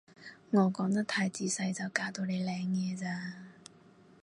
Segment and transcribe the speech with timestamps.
[0.49, 3.35] 我講得太仔細就搞到你領嘢咋